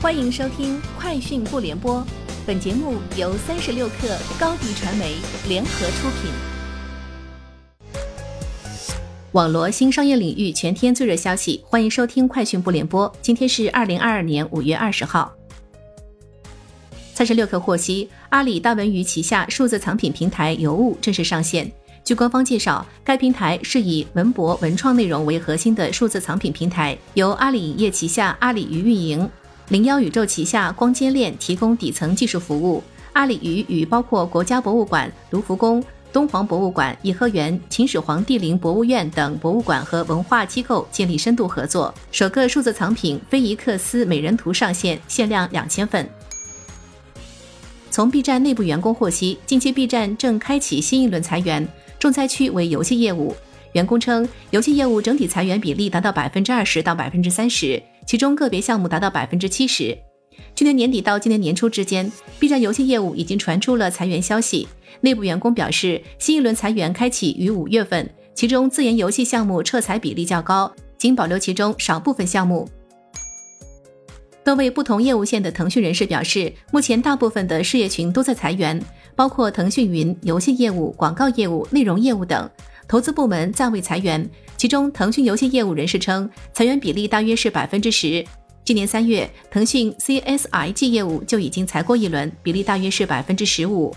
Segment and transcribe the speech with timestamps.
[0.00, 1.96] 欢迎收听《快讯不联播》，
[2.46, 5.16] 本节目由三十六克高低传媒
[5.48, 6.30] 联合出品。
[9.32, 13.10] 网罗新商业领域全天最热消息，欢迎收听《快讯不联播》。
[13.20, 15.32] 今天是二零二二年五月二十号。
[17.12, 21.72] 三十六克获悉，阿里大文娱旗下数字藏品平台尤物正式上线。
[22.04, 29.28] 据官方介绍，该平台是以文博文创内容为核心的数字藏品平台，由阿里影业旗下阿里鱼运营，
[29.70, 32.82] 零幺宇宙旗下光尖链提供底层技术服务。
[33.12, 41.92] 阿里鱼与包括国家博物馆、卢浮宫、东皇博物馆、颐和园、秦始皇帝陵博物院等博物馆和文化机构建立深度合作。
[42.10, 46.08] 首个数字藏品菲夷克斯美人图上线，限量两千份。
[47.90, 51.68] 从 B 站内部员工获悉，近期 B 站正开启新一轮裁员。
[51.98, 53.34] 重灾区为游戏业务，
[53.72, 59.96] 员工称，游戏业务整体裁员比例达到百分之二十到百分之三十，其中个别项目达到百分之七十。
[60.54, 64.66] 去年年底到今年年初之间，B 站游戏业务已经传出了裁员消息。
[65.02, 72.68] 内部员工表示，新一轮裁员开启于五月份，其中自研游戏项目撤裁比例较高，仅保留其中少部分项目。
[74.44, 78.82] 多位不同业务线的腾讯人士表示，目前大部分的事业群都在裁员。
[79.14, 82.48] 包括腾讯云游戏业务、广告业务、内容业务等，
[82.88, 84.28] 投资部门暂未裁员。
[84.56, 88.24] 其中，腾讯游戏业务人士称，裁员比例大约是百分之十。
[88.64, 93.94] 今年三月，腾讯 CSIG 业务就已经裁过一轮，比例大约是百分之十五。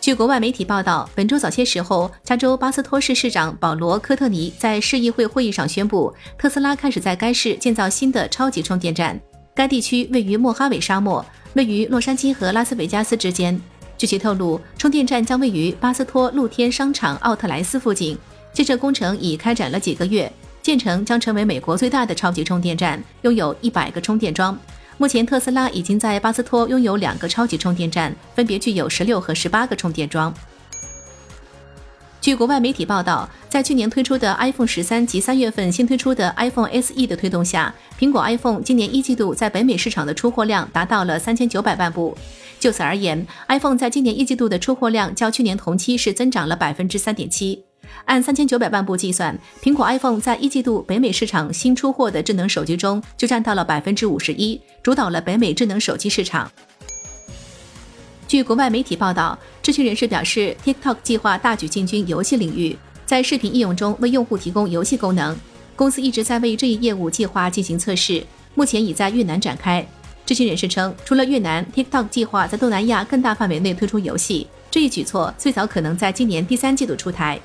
[0.00, 9.20] 据国外媒体报道，本周早些时候，加州巴斯托市市长保罗·科特尼在市议会会议上宣布，特斯拉开始在该市建造新的超级充电站。
[9.54, 11.24] 该地区位于莫哈韦沙漠。
[11.54, 13.60] 位于洛杉矶和拉斯维加斯之间。
[13.98, 18.16] 据其透露，充电站将位于巴斯托露天商场奥特莱斯附近。
[18.52, 20.32] 建设工程已开展了几个月，
[20.62, 24.56] 建成将成为美国最大的超级充电站，拥有一百个充电桩。
[24.98, 30.32] 目前，特斯拉已经在巴斯托拥有两个超级充电站，分别具有十六和十八个充电桩。
[32.20, 42.16] 据国外媒体报道，在去年推出的 iPhone 十三及三月份新推出的 iPhone SE 的推动下，苹果 iPhone 今年一季度在北美市场的出货量达到了三千九百万部。
[42.58, 47.62] 就此而言，iPhone 在今年一季度的出货量较去年同期是增长了百分之三点七。
[48.04, 56.50] 按三千九百万部计算，苹果 iPhone 在一季度北美市场新出货的智能手机中就占到了百分之五十一，主导了北美智能手机市场。
[58.28, 65.34] 据国外媒体报道，知情人士表示，TikTok 计划大举进军游戏领域，在视频应用中为用户提供游戏功能。
[65.74, 68.22] 公司一直在为这一业务计划进行测试，
[68.54, 69.84] 目前已在越南展开。
[70.26, 74.46] 知情人士称，除了越南，TikTok 计划在东南亚更大范围内推出游戏。
[74.70, 77.40] 这一举措最早可能在今年第三季度出台。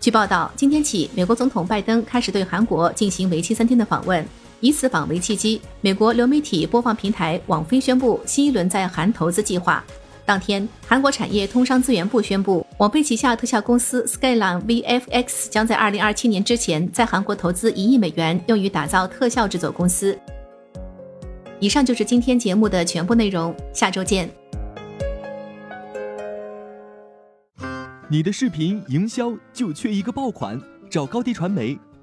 [0.00, 4.26] 据报道，今天起，美国总统拜登开始对韩国进行为期三天的访问。
[4.64, 9.84] 以此访为契机，美国流媒体播放平台网飞宣布新一轮在韩投资计划。
[10.24, 20.18] 当天，韩国产业通商资源部宣布，网飞旗下特效公司 Skyline VFX 将在2027年之前在韩国投资一亿美元，用于打造特效制作公司。
[21.60, 24.30] 以上就是今天节目的全部内容，下周见。
[28.08, 30.58] 你的视频营销就缺一个爆款，
[30.88, 31.78] 找高低传媒。